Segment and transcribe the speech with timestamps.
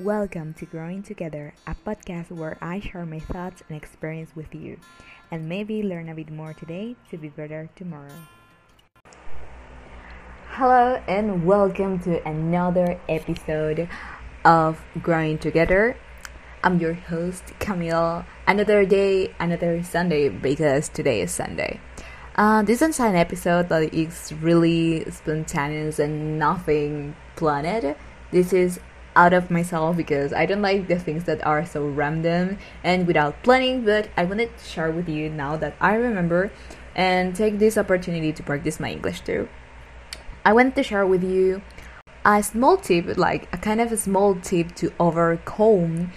[0.00, 4.80] Welcome to Growing Together, a podcast where I share my thoughts and experience with you,
[5.30, 8.10] and maybe learn a bit more today to be better tomorrow.
[10.48, 13.88] Hello, and welcome to another episode
[14.44, 15.96] of Growing Together.
[16.64, 18.24] I'm your host, Camille.
[18.48, 21.78] Another day, another Sunday, because today is Sunday.
[22.34, 27.94] Uh, this is an episode that is really spontaneous and nothing planned.
[28.32, 28.80] This is
[29.16, 33.42] out of myself because I don't like the things that are so random and without
[33.42, 36.50] planning, but I wanted to share with you now that I remember
[36.94, 39.48] and take this opportunity to practice my English too.
[40.44, 41.62] I wanted to share with you
[42.24, 46.12] a small tip, like a kind of a small tip to overcome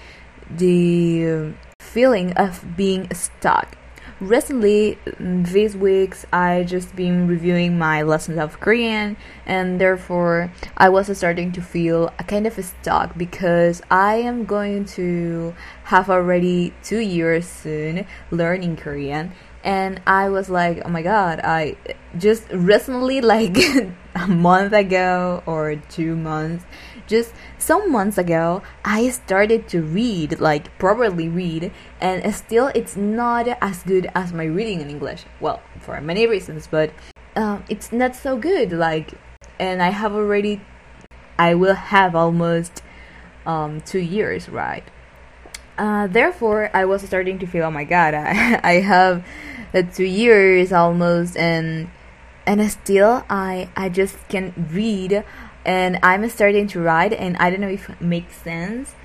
[0.49, 3.77] the feeling of being stuck
[4.19, 11.15] recently these weeks i just been reviewing my lessons of korean and therefore i was
[11.15, 15.53] starting to feel a kind of stuck because i am going to
[15.83, 19.31] have already two years soon learning korean.
[19.63, 21.75] And i was like oh my god i
[22.17, 23.57] just recently like
[24.15, 26.65] a month ago or two months
[27.07, 33.47] just some months ago i started to read like properly read and still it's not
[33.61, 35.23] as good as my reading in english.
[35.39, 36.91] Well for many reasons but
[37.35, 39.13] um, it's not so good like
[39.59, 40.61] and i have already
[41.39, 42.83] i will have almost
[43.45, 44.83] um, two years right?
[45.77, 49.25] Uh, therefore i was starting to feel oh my god i, I have
[49.73, 51.89] uh, two years almost and
[52.47, 55.23] and still i i just can't read
[55.67, 58.95] and I'm starting to write, and I don't know if it makes sense,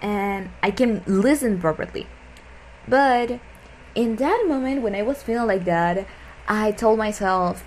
[0.00, 2.06] and I can listen properly.
[2.86, 3.40] But
[3.96, 6.06] in that moment, when I was feeling like that,
[6.46, 7.64] I told myself,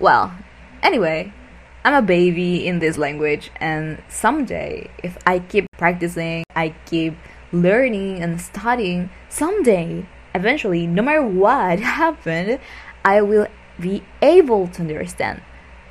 [0.00, 0.34] well,
[0.82, 1.32] anyway,
[1.84, 7.16] I'm a baby in this language, and someday, if I keep practicing, I keep
[7.52, 12.58] learning and studying, someday, eventually, no matter what happened,
[13.04, 13.46] I will
[13.78, 15.42] be able to understand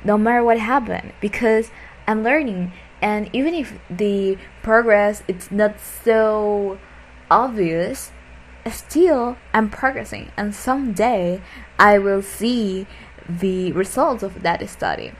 [0.04, 1.70] no matter what happened because
[2.06, 6.78] I'm learning and even if the progress it's not so
[7.30, 8.10] obvious
[8.70, 11.40] still I'm progressing and someday
[11.78, 12.86] I will see
[13.28, 15.12] the results of that study.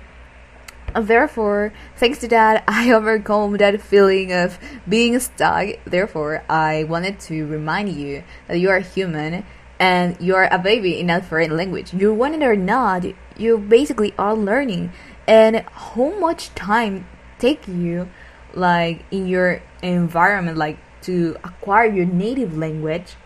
[0.94, 4.58] Uh, therefore, thanks to that, I overcome that feeling of
[4.88, 5.69] being stuck.
[5.84, 9.44] Therefore, I wanted to remind you that you are human
[9.78, 11.92] and you're a baby in a foreign language.
[11.92, 13.04] You want it or not,
[13.37, 14.92] you basically are learning.
[15.26, 17.06] And how much time
[17.38, 18.09] take you
[18.54, 23.16] like in your environment like to acquire your native language?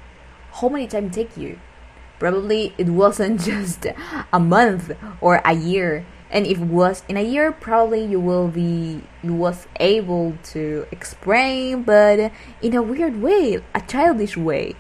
[0.52, 1.60] How many time take you?
[2.18, 3.86] Probably it wasn't just
[4.32, 6.04] a month or a year.
[6.32, 10.86] And if it was in a year, probably you will be you was able to
[10.92, 12.30] explain, but
[12.62, 14.76] in a weird way, a childish way.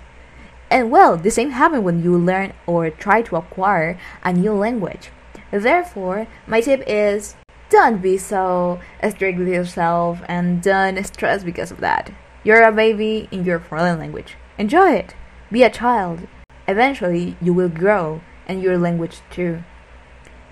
[0.70, 5.10] And well, the same happens when you learn or try to acquire a new language.
[5.50, 7.34] Therefore, my tip is
[7.70, 12.12] don't be so strict with yourself and don't stress because of that.
[12.44, 14.36] You're a baby in your foreign language.
[14.58, 15.14] Enjoy it.
[15.50, 16.26] Be a child.
[16.68, 19.64] Eventually, you will grow and your language too.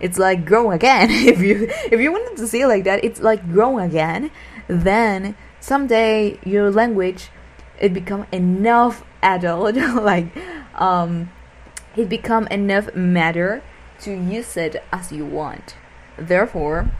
[0.00, 1.10] It's like grow again.
[1.10, 4.30] if you if you wanted to see it like that, it's like grow again.
[4.66, 7.30] Then someday your language
[7.78, 10.26] it become enough adult like
[10.74, 11.30] um
[11.96, 13.62] it become enough matter
[14.00, 15.76] to use it as you want.
[16.16, 16.90] Therefore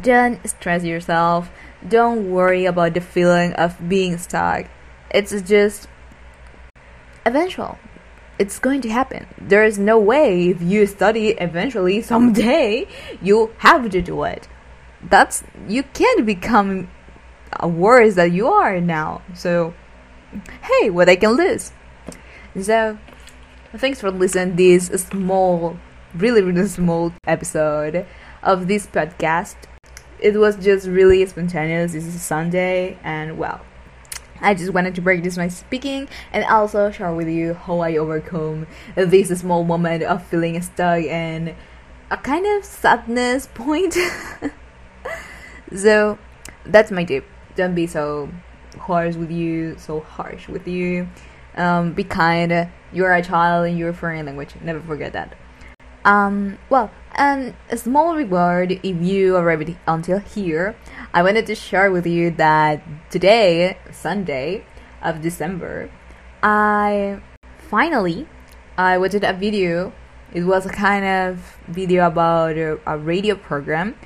[0.00, 1.50] don't stress yourself.
[1.86, 4.66] Don't worry about the feeling of being stuck.
[5.10, 5.88] It's just
[7.24, 7.78] eventual.
[8.38, 9.26] It's going to happen.
[9.38, 12.86] There is no way if you study eventually someday
[13.22, 14.48] you have to do it.
[15.02, 16.88] That's you can't become
[17.52, 19.72] Uh, worse than you are now so
[20.62, 21.72] hey, what I can lose.
[22.60, 22.98] So,
[23.76, 25.78] thanks for listening this small,
[26.14, 28.06] really, really small episode
[28.42, 29.56] of this podcast.
[30.18, 31.92] It was just really spontaneous.
[31.92, 33.60] This is Sunday, and well,
[34.40, 38.66] I just wanted to practice my speaking and also share with you how I overcome
[38.94, 41.54] this small moment of feeling stuck and
[42.10, 43.96] a kind of sadness point.
[45.76, 46.18] so,
[46.64, 47.26] that's my tip.
[47.56, 48.30] Don't be so
[48.78, 51.08] harsh with you, so harsh with you.
[51.56, 52.68] Um, be kind.
[52.92, 54.54] You're a child in your foreign language.
[54.62, 55.34] Never forget that.
[56.04, 60.76] Um, well, and a small reward if you arrived until here.
[61.12, 64.64] I wanted to share with you that today, Sunday
[65.02, 65.90] of December,
[66.42, 67.20] I
[67.58, 68.28] finally
[68.78, 69.92] I watched a video.
[70.34, 73.96] It was a kind of video about a, a radio program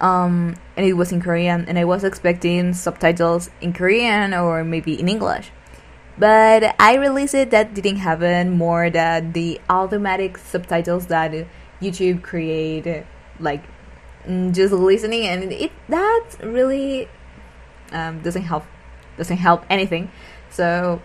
[0.00, 4.98] um, and it was in Korean, and I was expecting subtitles in Korean or maybe
[4.98, 5.50] in English.
[6.18, 11.32] But I realized it that didn't happen more than the automatic subtitles that
[11.80, 13.04] YouTube create,
[13.38, 13.64] like
[14.26, 17.08] mm, just listening, and it that really
[17.92, 18.64] um, doesn't help
[19.18, 20.10] doesn't help anything.
[20.50, 21.02] So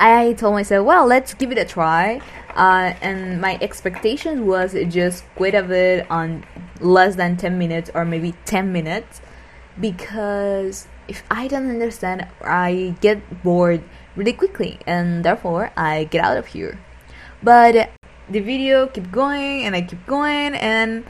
[0.00, 2.20] I told myself, well, let's give it a try.
[2.54, 6.44] Uh, and my expectation was just quit of it on
[6.80, 9.20] less than 10 minutes or maybe 10 minutes
[9.80, 13.82] because if I don't understand, I get bored
[14.16, 16.78] really quickly and therefore I get out of here.
[17.42, 17.90] But
[18.28, 21.04] the video kept going and I kept going and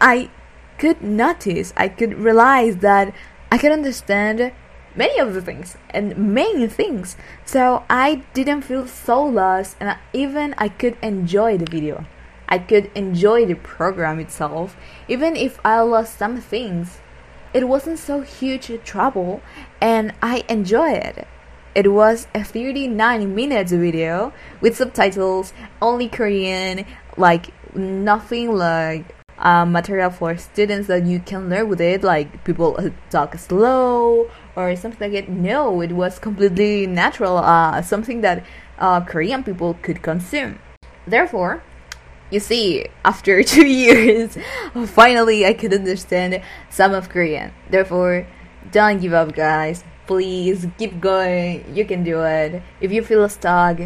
[0.00, 0.30] I
[0.78, 3.14] could notice, I could realize that
[3.50, 4.52] I could understand
[4.94, 7.16] many of the things and many things.
[7.44, 12.06] So I didn't feel so lost and even I could enjoy the video.
[12.48, 14.76] I could enjoy the program itself,
[15.08, 17.00] even if I lost some things.
[17.52, 19.40] It wasn't so huge a trouble
[19.80, 21.28] and I enjoyed it.
[21.74, 26.84] It was a 39 minutes video with subtitles, only Korean,
[27.16, 32.78] like nothing like uh, material for students that you can learn with it, like people
[33.10, 35.28] talk slow or something like it.
[35.28, 38.44] No, it was completely natural, uh, something that
[38.78, 40.58] uh, Korean people could consume.
[41.06, 41.62] Therefore,
[42.30, 44.36] you see, after two years,
[44.86, 47.52] finally I could understand some of Korean.
[47.70, 48.26] Therefore,
[48.70, 49.84] don't give up, guys.
[50.06, 51.64] Please keep going.
[51.74, 52.62] You can do it.
[52.80, 53.78] If you feel stuck,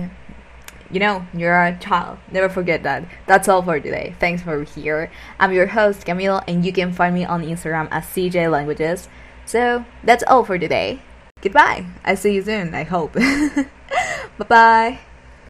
[0.91, 2.19] you know, you're a child.
[2.33, 3.05] Never forget that.
[3.27, 4.15] That's all for today.
[4.19, 5.11] Thanks for here.
[5.39, 9.09] I'm your host, Camille, and you can find me on Instagram as CJ Languages.
[9.45, 11.01] So, that's all for today.
[11.41, 11.87] Goodbye.
[12.05, 13.13] I see you soon, I hope.
[14.39, 14.99] bye bye.